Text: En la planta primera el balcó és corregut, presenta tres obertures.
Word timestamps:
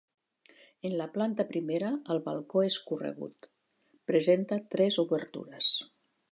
En 0.87 0.95
la 1.01 1.05
planta 1.17 1.45
primera 1.51 1.91
el 2.15 2.23
balcó 2.29 2.65
és 2.69 2.79
corregut, 2.89 3.47
presenta 4.13 4.61
tres 4.77 5.01
obertures. 5.07 5.73